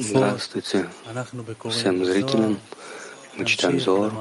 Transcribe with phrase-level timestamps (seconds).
[0.00, 0.86] Здравствуйте
[1.70, 2.58] всем зрителям.
[3.36, 4.12] Мы читаем Зор.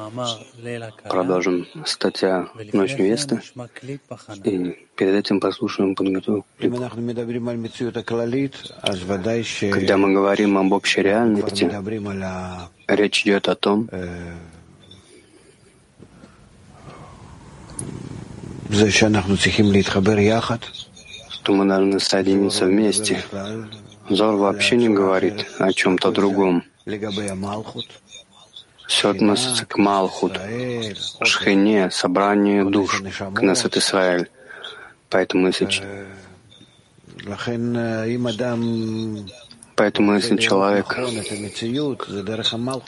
[1.08, 3.42] Продолжим статья «Ночь невесты».
[4.44, 6.74] И перед этим послушаем подготовку клип.
[9.72, 11.72] Когда мы говорим об общей реальности,
[12.88, 13.88] речь идет о том,
[21.30, 23.24] что мы должны соединиться вместе.
[24.16, 26.64] Зор вообще не говорит о чем-то другом.
[28.88, 30.40] Все относится к Малхут,
[31.24, 33.02] Шхине, собранию душ,
[33.34, 34.28] к Несет Исраэль.
[35.10, 35.72] Поэтому если,
[39.76, 40.98] Поэтому если человек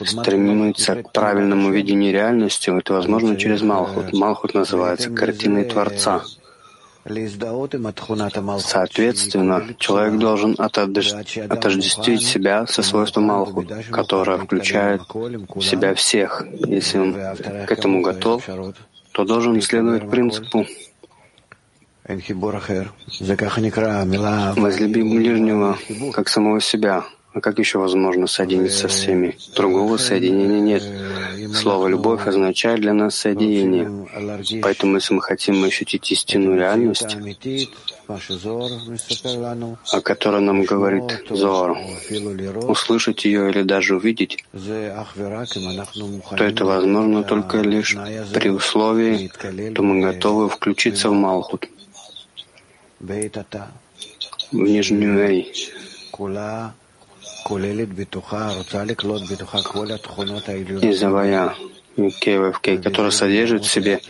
[0.06, 4.12] стремится к правильному видению реальности, это возможно через Малхут.
[4.12, 6.24] Малхут называется картиной Творца.
[8.58, 16.46] Соответственно, человек должен отождествить себя со свойством Малхут, которое включает в себя всех.
[16.66, 17.12] Если он
[17.66, 18.48] к этому готов,
[19.12, 20.66] то должен следовать принципу
[24.56, 25.78] «возлюби ближнего,
[26.12, 27.04] как самого себя».
[27.34, 29.36] А как еще возможно соединиться со всеми?
[29.56, 30.84] Другого соединения нет.
[31.52, 33.90] Слово «любовь» означает для нас соединение.
[34.62, 37.16] Поэтому, если мы хотим ощутить истинную реальность,
[39.92, 41.76] о которой нам говорит Зор,
[42.68, 47.96] услышать ее или даже увидеть, то это возможно только лишь
[48.32, 49.28] при условии,
[49.72, 51.68] что мы готовы включиться в Малхут,
[53.00, 55.52] в нижнюю Эй,
[60.82, 61.54] Изавая
[61.96, 64.00] Кевевкей, который содержит в себе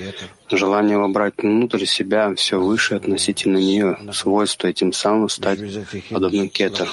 [0.51, 5.59] желание вобрать внутрь себя все выше относительно нее, свойство и тем самым стать
[6.11, 6.89] подобным кетер.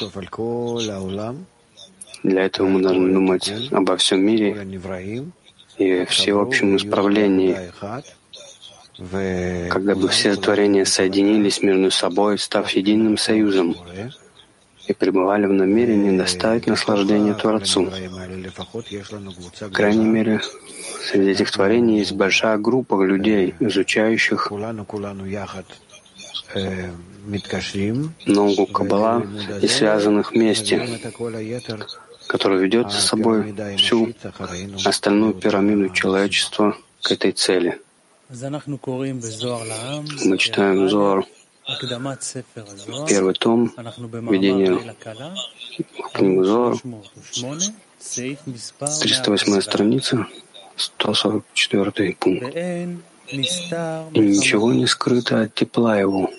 [2.24, 4.68] Для этого мы должны думать обо всем мире
[5.78, 7.58] и всеобщем исправлении,
[9.70, 13.76] когда бы все творения соединились между собой, став единым союзом,
[14.92, 17.90] и пребывали в намерении доставить наслаждение Творцу.
[19.60, 20.42] По крайней мере,
[21.08, 24.52] среди этих творений есть большая группа людей, изучающих
[28.26, 29.26] ногу Каббала
[29.62, 30.76] и связанных вместе,
[32.28, 34.14] который ведет за собой всю
[34.86, 37.80] остальную пирамиду человечества к этой цели.
[40.26, 41.26] Мы читаем Зор
[43.08, 43.72] Первый том,
[44.30, 46.78] введение в книгу Зор,
[49.02, 50.28] 308 страница,
[50.76, 52.56] 144 пункт
[53.32, 56.30] и ничего не скрыто от тепла его,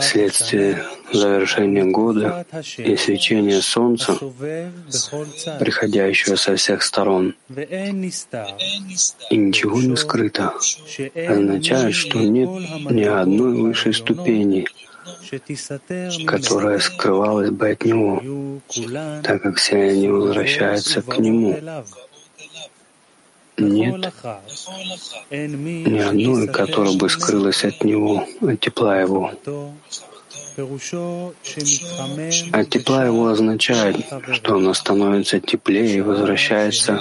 [0.00, 0.82] вследствие
[1.12, 2.46] завершения года
[2.76, 4.18] и свечения солнца,
[5.58, 7.34] приходящего со всех сторон.
[7.48, 10.54] И ничего не скрыто.
[11.14, 12.50] Означает, что нет
[12.90, 14.66] ни одной высшей ступени,
[16.26, 18.22] которая скрывалась бы от него,
[19.22, 21.56] так как все они возвращаются к нему
[23.58, 24.12] нет
[25.30, 29.32] ни одной, которая бы скрылась от него, от тепла его.
[32.52, 33.96] От тепла его означает,
[34.32, 37.00] что оно становится теплее и возвращается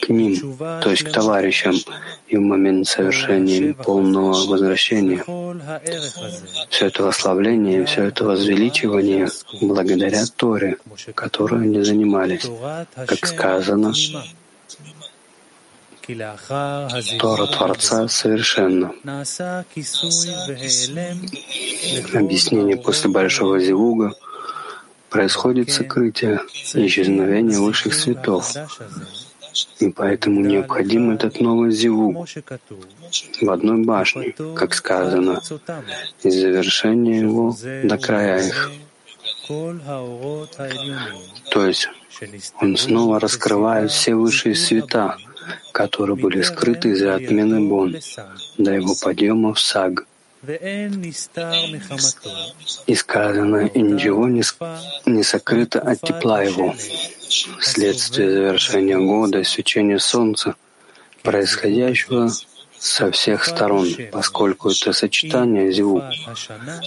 [0.00, 1.74] к ним, то есть к товарищам,
[2.28, 5.24] и в момент совершения полного возвращения.
[6.68, 9.28] Все это восславление, все это возвеличивание
[9.62, 10.76] благодаря Торе,
[11.14, 12.46] которой они занимались,
[12.94, 13.94] как сказано,
[17.18, 18.92] Тора Творца совершенна.
[22.14, 24.12] Объяснение после Большого Зивуга
[25.10, 26.40] происходит сокрытие,
[26.74, 28.54] исчезновение высших светов,
[29.80, 32.28] и поэтому необходим этот новый зивуг
[33.40, 35.40] в одной башне, как сказано,
[36.22, 38.70] и завершение его до края их.
[41.50, 41.88] То есть
[42.60, 45.16] он снова раскрывает все высшие света,
[45.72, 47.96] которые были скрыты из-за отмены Бон
[48.58, 50.06] до его подъема в Саг.
[52.86, 54.42] И сказано, и ничего не,
[55.04, 56.74] не сокрыто от тепла его,
[57.60, 60.54] вследствие завершения года свечения солнца,
[61.22, 62.30] происходящего
[62.80, 66.02] со всех сторон, поскольку это сочетание звук,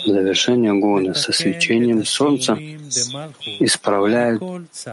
[0.06, 2.58] завершение года со свечением солнца
[3.60, 4.42] исправляет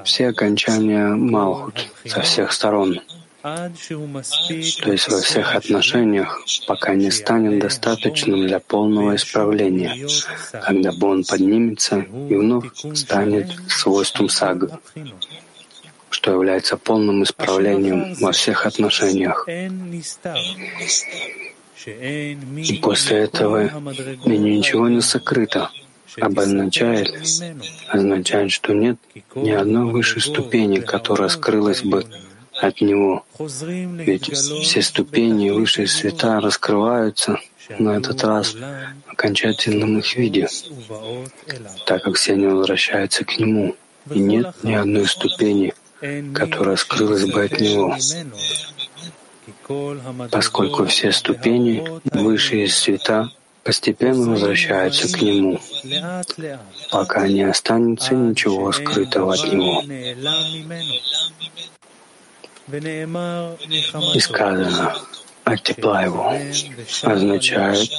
[0.04, 3.00] все окончания Малхут со всех сторон.
[3.42, 9.96] То есть во всех отношениях, пока не станет достаточным для полного исправления,
[10.62, 14.78] когда бы он поднимется и вновь станет свойством сага,
[16.10, 19.48] что является полным исправлением во всех отношениях.
[21.86, 23.70] И после этого
[24.26, 25.70] ничего не сокрыто,
[26.20, 27.08] обозначает,
[27.88, 28.98] означает, что нет
[29.34, 32.04] ни одной высшей ступени, которая скрылась бы
[32.62, 33.24] от него.
[33.38, 37.38] Ведь все ступени высшие света раскрываются
[37.78, 40.48] на этот раз в окончательном их виде,
[41.86, 43.76] так как все они возвращаются к нему,
[44.10, 45.74] и нет ни одной ступени,
[46.34, 47.96] которая скрылась бы от него
[50.30, 53.30] поскольку все ступени, высшие света,
[53.62, 55.60] постепенно возвращаются к Нему,
[56.90, 59.82] пока не останется ничего скрытого от Него.
[64.14, 64.94] И сказано,
[65.44, 66.32] от тепла Его.
[67.02, 67.90] Означает,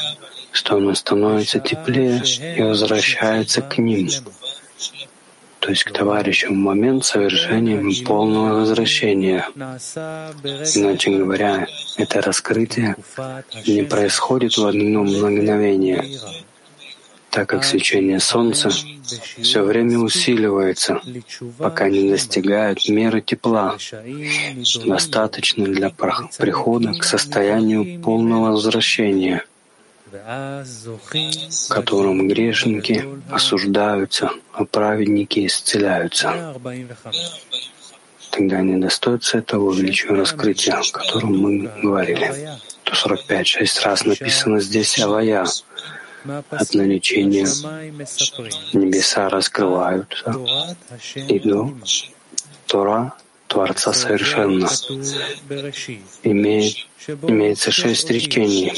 [0.52, 2.22] что Он становится теплее
[2.58, 4.10] и возвращается к ним,
[5.60, 9.48] то есть к товарищам в момент совершения полного возвращения.
[9.56, 11.68] Иначе говоря,
[11.98, 12.96] это раскрытие
[13.68, 16.04] не происходит в одно мгновение,
[17.31, 21.01] так как свечение Солнца все время усиливается,
[21.57, 23.78] пока не достигает меры тепла,
[24.86, 29.44] достаточно для прихода к состоянию полного возвращения—
[31.69, 36.54] которым грешники осуждаются, а праведники исцеляются.
[38.31, 42.50] Тогда не достоится этого величия раскрытия, о котором мы говорили.
[42.86, 45.45] 145, шесть раз написано здесь «Авая».
[46.50, 47.47] От налечения
[48.73, 50.35] небеса раскрываются,
[51.15, 51.39] и
[52.68, 53.13] Тора
[53.47, 54.69] Творца совершенно.
[56.23, 56.88] Имеет,
[57.27, 58.71] имеется шесть речений,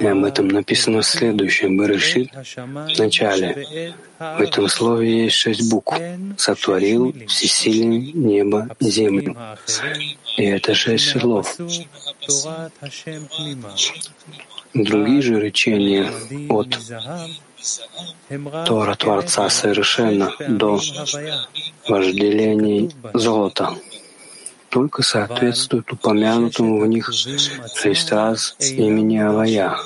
[0.00, 3.94] и об этом написано в следующем Берешит в начале.
[4.18, 5.96] В этом слове есть шесть букв.
[6.38, 9.36] «Сотворил всесилие небо и землю».
[10.36, 11.56] И это шесть слов.
[14.74, 16.10] Другие же речения
[16.48, 16.78] от
[18.66, 20.80] Тора Творца совершенно до
[21.88, 23.76] вожделений золота
[24.72, 29.76] только соответствует упомянутому в них шесть раз имени Авая.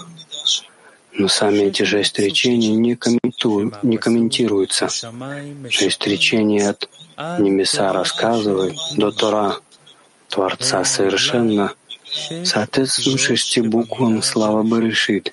[1.13, 2.97] Но сами эти шесть речений не,
[3.83, 4.89] не комментируются.
[5.69, 6.89] Шесть речений от
[7.41, 9.57] небеса рассказывают до Тора,
[10.29, 11.73] Творца совершенно,
[12.45, 15.33] соответствуют шести буквам слава Барышит.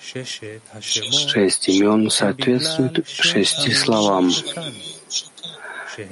[0.00, 4.30] Шесть имен соответствуют шести словам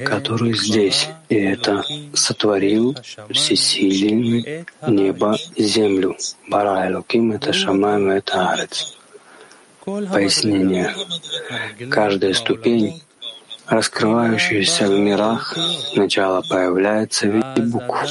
[0.05, 1.85] который здесь, и это
[2.15, 2.97] сотворил
[3.31, 6.17] всесилие небо землю.
[6.49, 8.97] Бара Элоким— это Шамаем, это Арец.
[9.85, 10.95] Пояснение.
[11.91, 13.03] Каждая ступень,
[13.67, 15.57] раскрывающаяся в мирах,
[15.93, 18.05] сначала появляется в виде букв.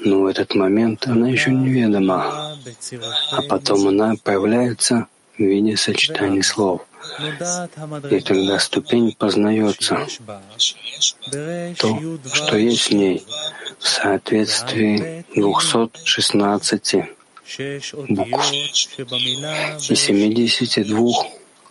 [0.00, 2.56] Но в этот момент она еще неведома,
[3.32, 6.82] а потом она появляется в виде сочетаний слов.
[8.10, 10.06] И тогда ступень познается
[11.78, 13.24] то, что есть в ней,
[13.78, 16.96] в соответствии 216
[18.08, 18.52] букв
[19.88, 21.12] и 72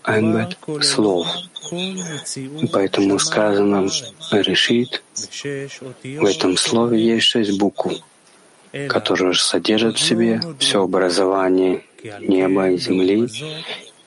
[0.03, 1.27] айнбет слов.
[1.71, 3.89] И поэтому сказано
[4.31, 5.03] «решит».
[6.03, 7.91] В этом слове есть шесть букв,
[8.89, 11.83] которые содержат в себе все образование
[12.19, 13.27] неба и земли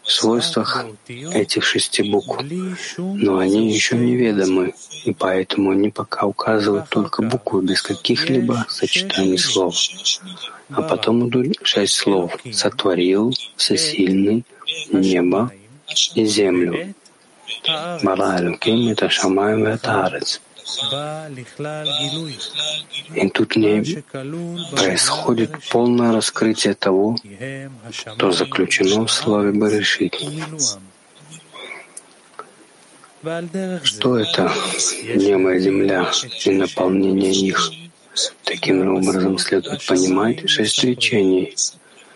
[0.02, 2.42] в свойствах этих шести букв,
[2.98, 4.74] но они еще неведомы,
[5.04, 9.76] и поэтому они пока указывают только буквы без каких-либо сочетаний слов.
[10.72, 14.44] А потом идут шесть слов «сотворил», «всесильный»,
[14.90, 15.52] «небо»
[16.14, 16.94] и «землю».
[18.02, 20.40] Бара Элюким— это Шамай Ветарец.
[23.14, 24.02] И тут не
[24.70, 27.16] происходит полное раскрытие того,
[27.90, 30.16] что заключено в слове Баришит.
[33.82, 34.52] Что это?
[35.14, 36.10] Небо и земля
[36.44, 37.70] и наполнение их?
[38.44, 41.54] Таким образом следует понимать шесть речений.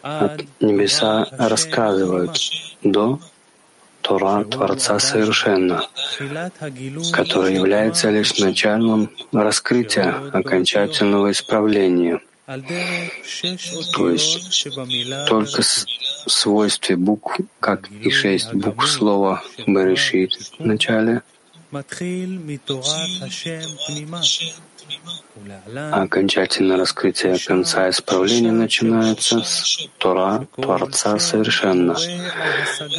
[0.02, 2.38] От небеса рассказывают
[2.82, 3.20] до
[4.04, 5.88] Тора Творца Совершенно,
[7.12, 12.20] который является лишь началом раскрытия окончательного исправления.
[13.96, 14.68] То есть
[15.26, 15.62] только
[16.26, 21.22] свойстве букв, как и шесть букв слова «Берешит» в начале,
[25.90, 31.96] окончательное раскрытие конца исправления начинается с Тора Творца совершенно.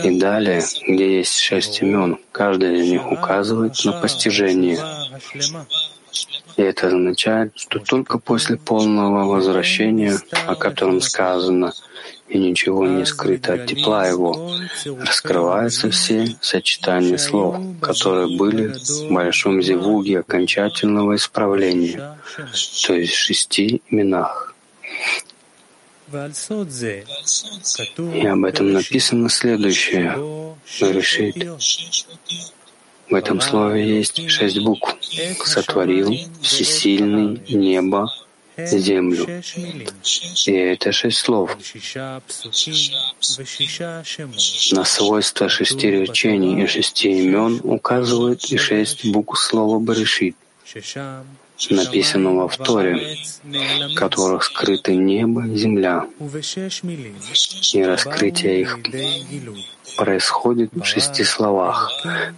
[0.04, 4.80] И далее, где есть шесть имен, каждый из них указывает на постижение.
[6.58, 11.74] И это означает, что только после полного возвращения, о котором сказано,
[12.28, 14.52] и ничего не скрыто от тепла его,
[15.00, 22.18] раскрываются все сочетания слов, которые были в большом зевуге окончательного исправления,
[22.86, 24.54] то есть в шести именах.
[26.12, 30.56] И об этом написано следующее.
[30.80, 31.36] Решит.
[33.10, 34.96] В этом слове есть шесть букв.
[35.44, 38.12] Сотворил всесильный небо,
[38.58, 39.26] землю.
[40.46, 41.58] И это шесть слов.
[44.72, 50.36] На свойства шести речений и шести имен указывают и шесть букв слова «Баришит»,
[51.70, 56.06] написанного в Торе, в которых скрыты небо и земля,
[57.74, 58.80] и раскрытие их
[59.96, 61.92] происходит в шести словах.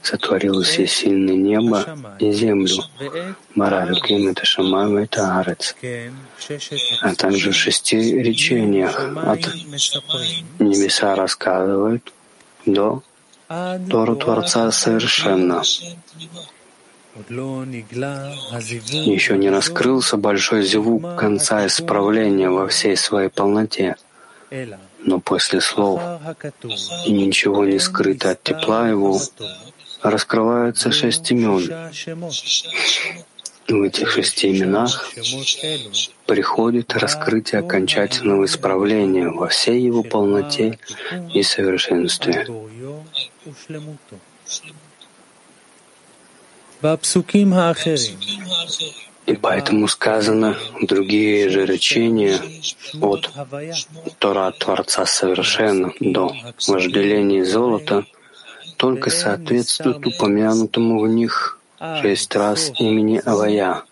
[0.03, 2.83] Сотворил все сильное небо и землю.
[3.55, 5.75] Маралюким это Шамам это Арец.
[7.01, 9.39] А также в шести речениях от
[10.59, 12.13] небеса рассказывают
[12.65, 13.01] до
[13.89, 15.63] Тору Творца совершенно.
[19.15, 23.95] Еще не раскрылся большой звук конца исправления во всей своей полноте.
[24.99, 26.01] Но после слов
[27.05, 29.19] «и ничего не скрыто от тепла его»
[30.01, 31.69] раскрываются шесть имен.
[33.67, 35.11] В этих шести именах
[36.25, 40.79] приходит раскрытие окончательного исправления во всей его полноте
[41.33, 42.47] и совершенстве.
[49.25, 52.39] И поэтому сказано другие же речения
[53.01, 53.29] от
[54.19, 56.33] Тора Творца совершенно до
[56.67, 58.05] вожделения золота
[58.77, 61.59] только соответствуют упомянутому в них
[62.01, 63.83] шесть раз имени Авая.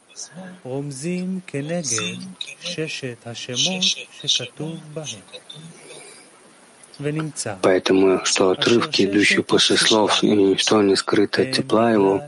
[7.61, 12.23] Поэтому, что отрывки, идущие после слов, и ничто не скрыто от тепла его,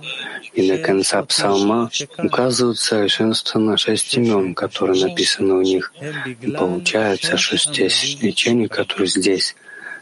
[0.53, 5.93] и до конца псалма указывают совершенство на шесть имен, которые написаны в них.
[6.41, 9.55] И получается, что шесть речений, которые здесь,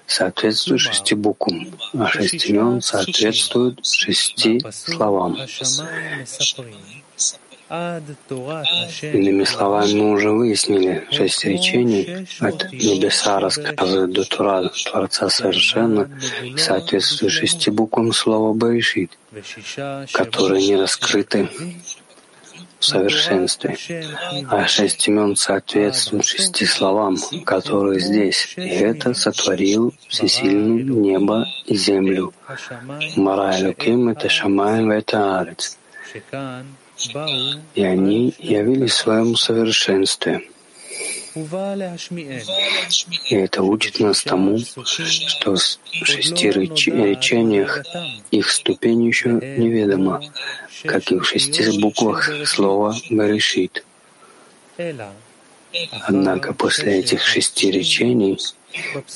[0.08, 5.38] соответствуют шести буквам, а шесть имен соответствуют шести словам.
[7.68, 16.08] Иными словами, мы уже выяснили, шесть речений от небеса рассказывают до Тура, Творца совершенно,
[16.58, 19.18] соответствует шести буквам слова Баришит,
[20.14, 21.50] которые не раскрыты
[22.78, 23.78] в совершенстве,
[24.48, 32.32] а шесть имен соответствуют шести словам, которые здесь, и это сотворил всесильный небо и землю.
[33.16, 35.80] Мара Элюким— это Шамай, это Арец
[37.76, 40.42] и они явились в своем совершенстве.
[41.36, 47.84] И это учит нас тому, что в шести речениях
[48.32, 50.22] их ступень еще неведома,
[50.86, 53.86] как и в шести буквах слова «Берешит».
[56.08, 58.40] Однако после этих шести речений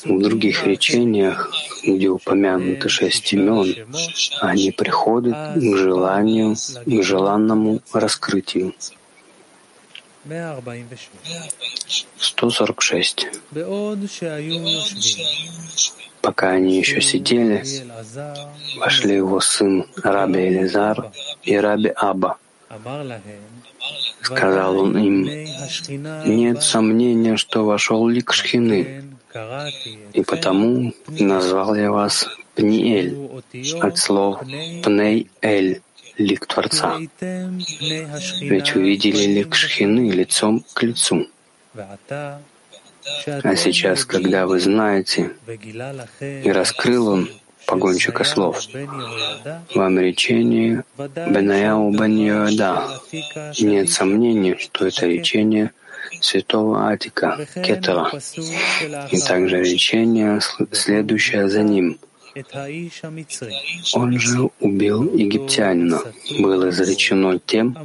[0.06, 1.52] в других речениях,
[1.84, 3.88] где упомянуты шесть имен,
[4.42, 8.74] они приходят к желанию, к желанному раскрытию.
[12.18, 13.28] 146.
[16.22, 17.64] Пока они еще сидели,
[18.78, 21.12] вошли его сын Раби Элизар
[21.44, 22.38] и Раби Аба.
[24.22, 25.24] Сказал он им,
[26.26, 29.04] нет сомнения, что вошел лик Шхины,
[30.14, 33.16] и потому назвал я вас Пниэль
[33.80, 34.42] от слов
[34.84, 35.82] Пней-Эль,
[36.18, 36.98] лик Творца.
[38.42, 41.28] Ведь увидели лик Шхины лицом к лицу.
[43.44, 45.32] А сейчас, когда вы знаете,
[46.22, 47.30] и раскрыл он
[47.66, 48.62] погонщика слов,
[49.76, 52.16] вам речение Бенаяу Бен
[53.60, 55.72] Нет сомнений, что это речение
[56.22, 58.12] святого Атика, Кетера,
[59.12, 60.40] и также речение,
[60.72, 62.00] следующее за ним.
[63.94, 66.02] Он же убил египтянина,
[66.40, 67.78] было изречено тем,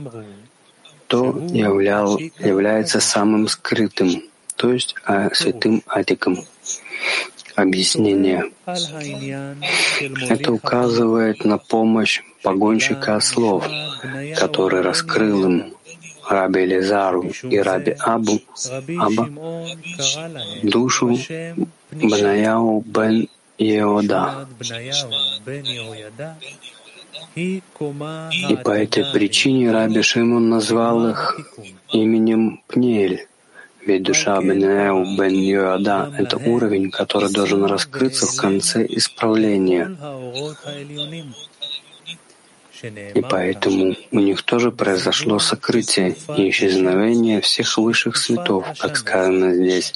[1.07, 4.23] кто являл, является самым скрытым,
[4.57, 6.39] то есть а, святым Атиком.
[7.55, 8.51] Объяснение.
[10.29, 13.65] Это указывает на помощь погонщика ослов,
[14.37, 15.74] который раскрыл им
[16.29, 18.41] Раби Элизару и Раби Абу,
[18.99, 19.29] Аба,
[20.63, 21.19] душу
[21.91, 23.29] Бнаяу бен
[23.59, 24.47] Еода.
[27.37, 27.63] И
[28.65, 31.41] по этой причине Раби Шимон назвал их
[31.93, 33.27] именем Пнель,
[33.87, 39.97] ведь душа Бенеу Бен Йоада— это уровень, который должен раскрыться в конце исправления.
[43.15, 49.95] И поэтому у них тоже произошло сокрытие и исчезновение всех высших светов, как сказано здесь,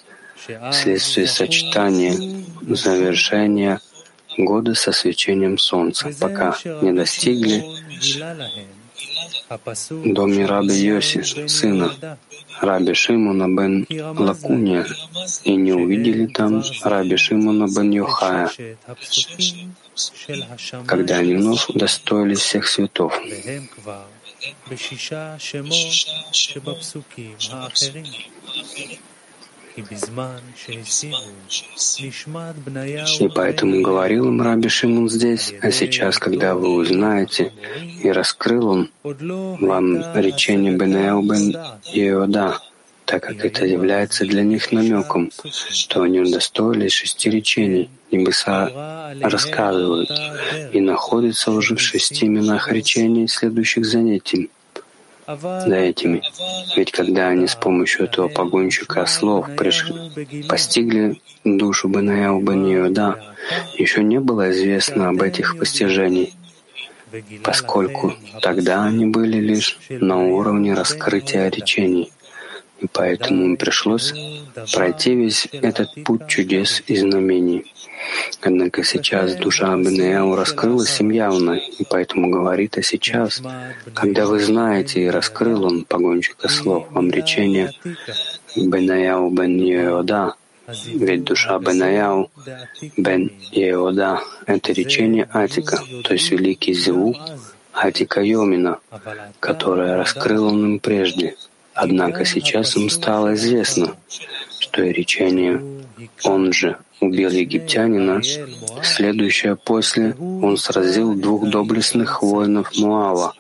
[0.73, 2.14] вследствие сочетания,
[2.62, 3.80] завершения
[4.38, 7.64] года со свечением солнца, пока не достигли
[10.04, 12.16] доме Раби Йоси, сына
[12.60, 13.86] Раби Шимона бен
[14.18, 14.86] Лакуния,
[15.44, 18.50] и не увидели там Раби Шимона бен Йохая,
[20.86, 23.12] когда они вновь удостоились всех святов.
[33.20, 37.52] И поэтому говорил им Раби Шимон здесь, а сейчас, когда вы узнаете,
[38.02, 41.56] и раскрыл он вам речение Бенео бен
[41.92, 42.58] Иода,
[43.04, 50.11] так как это является для них намеком, что они удостоились шести речений, небеса рассказывают
[50.73, 54.50] и находятся уже в шести именах речений следующих занятий
[55.37, 56.23] за этими.
[56.76, 63.35] Ведь когда они с помощью этого погонщика слов пришли, постигли душу Банаяу Баниода,
[63.76, 66.30] еще не было известно об этих постижениях,
[67.42, 72.11] поскольку тогда они были лишь на уровне раскрытия речений,
[72.80, 74.14] и поэтому им пришлось
[74.75, 77.64] пройти весь этот путь чудес и знамений.
[78.40, 83.42] Однако сейчас душа Абнеяу раскрылась им явно, и поэтому говорит, а сейчас,
[83.94, 87.73] когда вы знаете, и раскрыл он, погонщика слов, вам речение
[88.56, 90.35] Бенаяу бен Йода,
[90.87, 92.30] ведь душа Бенаяу
[92.97, 97.16] бен Йода— это речение Атика, то есть великий звук
[97.73, 98.78] Атика Йомина,
[99.40, 101.37] которое раскрыл он им прежде.
[101.80, 103.94] Однако сейчас им стало известно,
[104.58, 105.62] что речение
[106.24, 108.20] «Он же убил египтянина»,
[108.82, 113.32] следующее после «Он сразил двух доблестных воинов Муава»,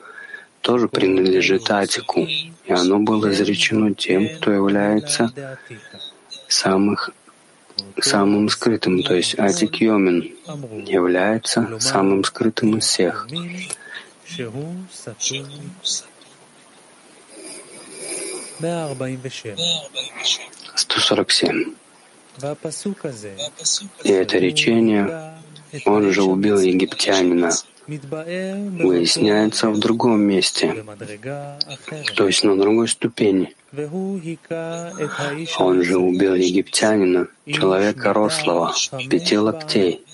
[0.60, 5.32] тоже принадлежит Атику, и оно было изречено тем, кто является
[6.46, 7.10] самых,
[8.00, 10.30] самым скрытым, то есть Атик Йомин
[10.86, 13.26] является самым скрытым из всех.
[20.74, 21.74] 147.
[24.04, 25.34] И это речение
[25.84, 27.50] «Он же убил египтянина»
[27.88, 30.84] выясняется в другом месте,
[32.14, 33.54] то есть на другой ступени.
[35.58, 38.74] Он же убил египтянина, человека рослого,
[39.08, 40.04] пяти локтей.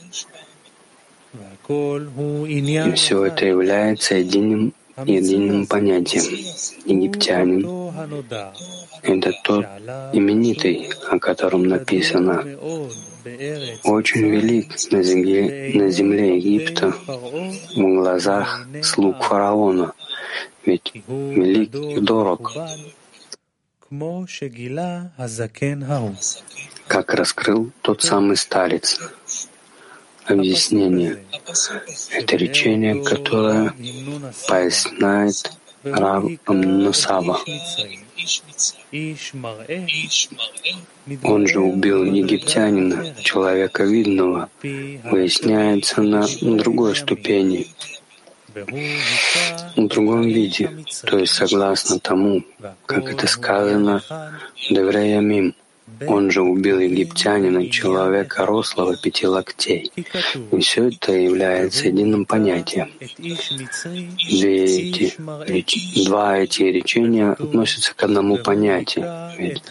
[1.69, 6.25] И все это является единым единым понятием.
[6.87, 7.67] Египтянин—
[9.03, 9.65] это тот
[10.13, 12.45] именитый, о котором написано,
[13.85, 16.93] очень велик на земле, на земле Египта
[17.77, 19.93] в глазах слуг фараона,
[20.65, 22.53] ведь велик и дорог,
[26.87, 29.01] как раскрыл тот самый старец,
[30.27, 31.19] объяснение.
[32.13, 33.73] Это речение, которое
[34.49, 35.51] поясняет
[35.83, 37.41] Рав Амнусава.
[41.23, 47.67] Он же убил египтянина, человека видного, выясняется на другой ступени,
[48.55, 50.71] в другом виде,
[51.05, 52.45] то есть согласно тому,
[52.87, 54.03] как это сказано
[54.71, 55.55] Девреямим,
[56.07, 59.93] он же убил египтянина, человека рослого пяти локтей.
[60.53, 62.91] И все это является единым понятием.
[62.99, 63.17] Эти,
[65.47, 66.05] реч...
[66.07, 69.07] Два эти речения относятся к одному понятию.
[69.39, 69.63] Ведь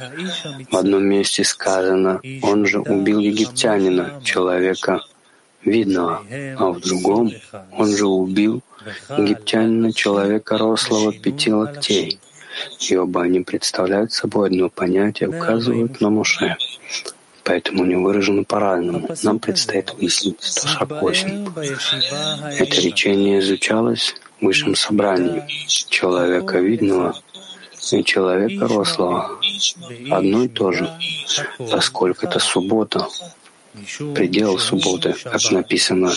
[0.72, 5.02] в одном месте сказано «Он же убил египтянина, человека
[5.64, 6.24] видного»,
[6.58, 7.32] а в другом
[7.72, 8.62] «Он же убил
[9.18, 12.20] египтянина, человека рослого пяти локтей»
[12.80, 16.58] и оба они представляют собой одно понятие, указывают на Моше.
[17.44, 19.10] Поэтому они выражены по-разному.
[19.24, 21.48] Нам предстоит выяснить 148.
[22.58, 27.16] Это речение изучалось в высшем собрании человека видного
[27.92, 29.40] и человека рослого.
[30.10, 30.90] Одно и то же,
[31.70, 33.08] поскольку это суббота,
[34.16, 36.14] предел субботы, как написано,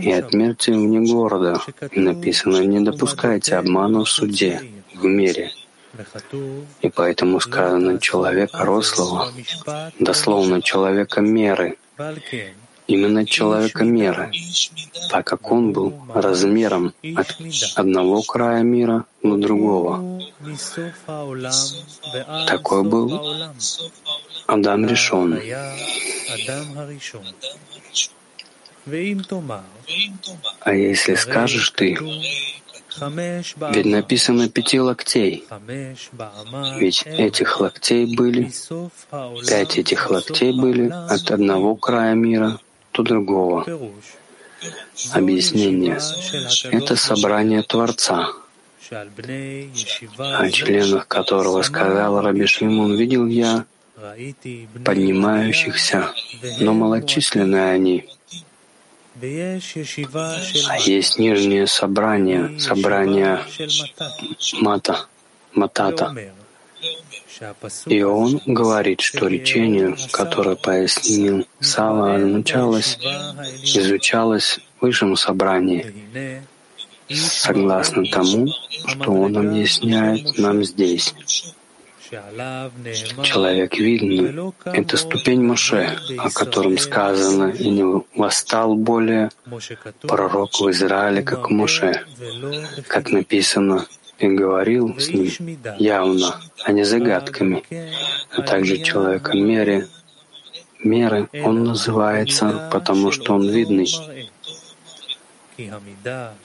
[0.00, 4.62] и отмерьте вне города, и написано, не допускайте обмана в суде,
[4.94, 5.50] в мире,
[6.80, 9.32] И поэтому сказано человека рослого,
[9.98, 11.78] дословно человека меры,
[12.86, 14.30] именно человека меры,
[15.10, 17.36] так как он был размером от
[17.76, 20.22] одного края мира до другого.
[22.46, 23.08] Такой был
[24.46, 25.40] Адам решен.
[30.60, 31.98] А если скажешь ты,
[32.98, 35.46] ведь написано пяти локтей.
[36.78, 38.50] Ведь этих локтей были,
[39.48, 42.58] пять этих локтей были от одного края мира
[42.92, 43.66] до другого.
[45.12, 45.98] Объяснение.
[46.70, 48.32] Это собрание Творца,
[48.90, 53.64] о членах которого сказал Раби Шимон, видел я
[54.84, 56.12] поднимающихся,
[56.58, 58.08] но малочисленные они.
[59.22, 63.40] А есть нижнее собрание, собрание
[64.60, 65.06] мата,
[65.52, 66.14] матата.
[67.86, 72.98] И он говорит, что речение, которое пояснил Сава, означалось,
[73.62, 76.42] изучалось в высшем собрании,
[77.08, 78.48] согласно тому,
[78.86, 81.14] что он объясняет нам здесь.
[83.22, 87.84] Человек видный— это ступень Моше, о котором сказано, и не
[88.16, 89.30] восстал более
[90.02, 92.04] пророк в Израиле, как Моше,
[92.88, 93.86] как написано,
[94.18, 97.62] и говорил с ним явно, а не загадками,
[98.36, 99.86] а также человеком мере,
[100.82, 103.88] меры он называется, потому что он видный.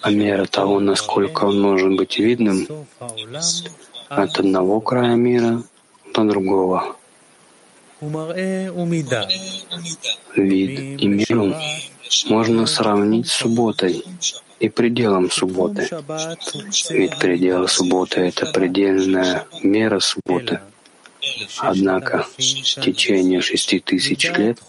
[0.01, 2.67] А мера того, насколько он может быть видным,
[4.09, 5.63] от одного края мира
[6.13, 6.95] до другого.
[10.35, 11.55] Вид и меру
[12.29, 14.03] можно сравнить с субботой
[14.59, 15.89] и пределом субботы.
[16.89, 20.59] Ведь предел субботы— это предельная мера субботы.
[21.57, 24.59] Однако в течение шести тысяч лет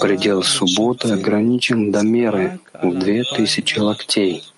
[0.00, 4.42] предел субботы ограничен до меры в две тысячи локтей—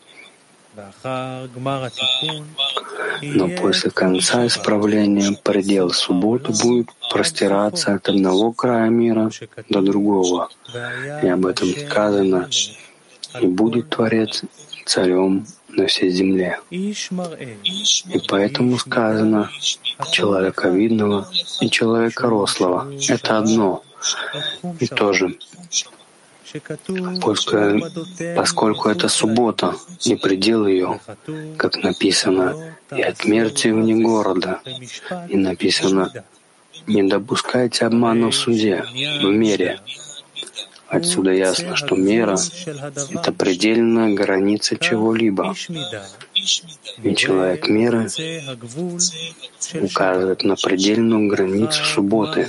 [3.23, 9.31] но после конца исправления предел субботы будет простираться от одного края мира
[9.69, 10.49] до другого.
[11.23, 12.49] И об этом сказано,
[13.41, 14.43] и будет Творец
[14.85, 16.59] царем на всей земле.
[16.71, 16.95] И
[18.29, 19.51] поэтому сказано
[20.11, 21.29] человека видного
[21.61, 22.93] и человека рослого.
[23.09, 23.83] Это одно.
[24.81, 25.37] И то же
[28.37, 31.01] поскольку это суббота и предел ее,
[31.57, 34.61] как написано, и отмерьте вне города,
[35.29, 36.13] и написано,
[36.87, 38.85] не допускайте обмана в суде,
[39.23, 39.81] в мире.
[40.89, 42.37] Отсюда ясно, что мера—
[43.11, 45.55] это предельная граница чего-либо.
[47.03, 48.09] И человек меры
[49.81, 52.49] указывает на предельную границу субботы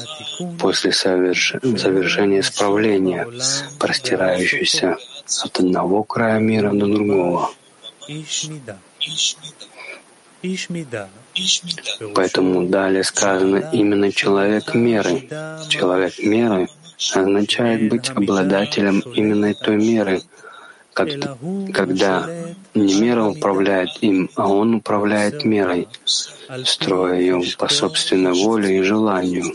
[0.60, 3.28] после завершения исправления,
[3.80, 4.98] простирающуюся
[5.44, 7.50] от одного края мира до другого.
[12.14, 15.28] Поэтому далее сказано именно человек меры.
[15.70, 16.68] Человек меры
[17.14, 20.22] означает быть обладателем именно той меры,
[20.94, 22.28] когда,
[22.74, 25.88] не мера управляет им, а он управляет мерой,
[26.66, 29.54] строя ее по собственной воле и желанию.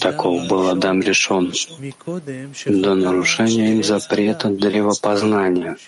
[0.00, 1.52] Таков был Адам решен
[2.66, 5.78] до нарушения им запрета древопознания,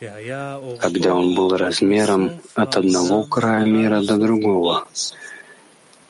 [0.78, 4.86] когда он был размером от одного края мира до другого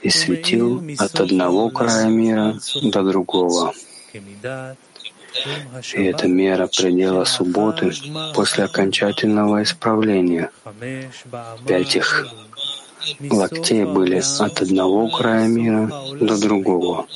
[0.02, 3.72] и светил от одного края мира до другого.
[5.94, 7.92] И это мера предела субботы
[8.34, 10.50] после окончательного исправления.
[11.66, 12.26] Пять их
[13.30, 17.06] локтей были от одного края мира до другого.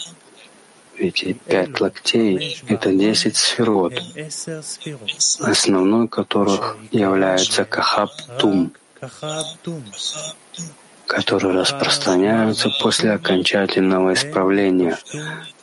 [0.97, 3.95] Эти пять локтей— это десять сферот,
[5.41, 8.73] основной которых является Кахаб-Тум,
[11.11, 14.97] которые распространяются после окончательного исправления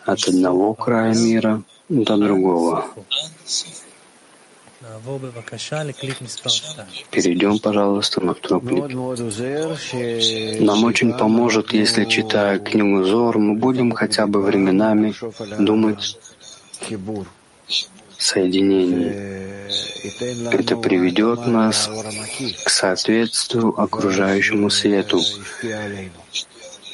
[0.06, 2.86] от одного края мира до другого.
[7.12, 8.94] Перейдем, пожалуйста, на второй.
[10.60, 15.14] Нам очень поможет, если, читая книгу Зор, мы будем хотя бы временами
[15.60, 16.20] думать
[18.18, 19.38] соединении.
[20.52, 21.90] Это приведет нас
[22.64, 25.20] к соответствию окружающему свету,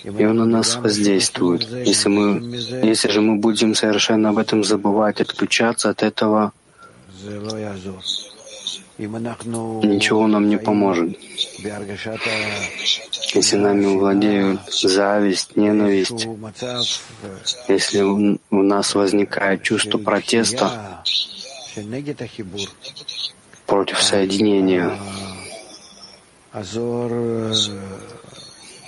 [0.03, 1.67] и он на нас воздействует.
[1.85, 6.51] Если, мы, если же мы будем совершенно об этом забывать, отключаться от этого,
[8.97, 11.17] ничего нам не поможет.
[13.33, 16.27] Если нами владеют зависть, ненависть,
[17.67, 21.03] если у нас возникает чувство протеста
[23.65, 24.91] против соединения,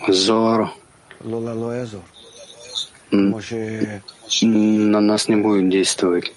[0.07, 0.69] Зор
[4.41, 6.33] на нас не будет действовать.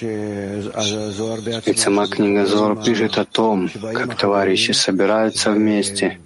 [0.00, 6.18] Ведь сама книга Зор пишет о том, как товарищи собираются вместе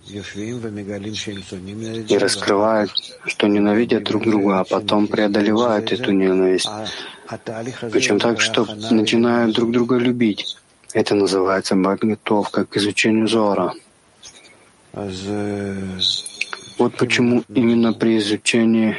[2.09, 2.91] и раскрывают,
[3.27, 6.69] что ненавидят друг друга, а потом преодолевают эту ненависть.
[7.91, 10.57] Причем так, что начинают друг друга любить.
[10.93, 13.73] Это называется подготовка к изучению Зора.
[16.79, 18.97] Вот почему именно при изучении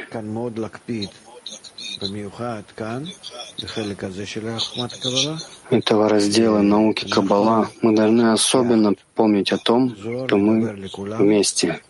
[5.69, 11.82] этого раздела науки Каббала мы должны особенно помнить о том, что мы вместе.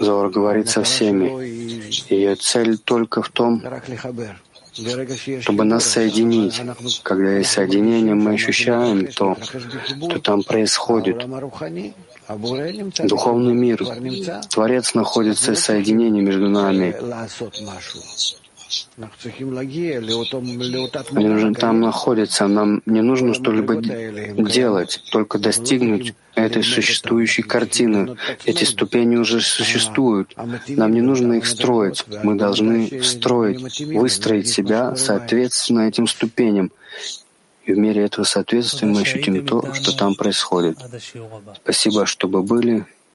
[0.00, 1.44] Зора говорит со всеми.
[2.12, 3.62] Ее цель только в том,
[5.40, 6.60] чтобы нас соединить.
[7.02, 11.18] Когда есть соединение, мы ощущаем то, что там происходит.
[13.04, 13.84] Духовный мир,
[14.50, 16.94] Творец находится в соединении между нами.
[21.14, 22.46] Они нужно там находиться.
[22.46, 28.16] Нам не нужно что-либо делать, только достигнуть этой существующей картины.
[28.44, 30.34] Эти ступени уже существуют.
[30.68, 32.04] Нам не нужно их строить.
[32.22, 36.70] Мы должны строить, выстроить себя соответственно этим ступеням.
[37.64, 40.76] И в мере этого соответствия мы ощутим то, что там происходит.
[41.62, 42.84] Спасибо, чтобы были.